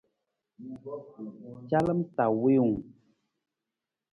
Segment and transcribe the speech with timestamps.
[1.69, 2.77] Calam ta wiiwung.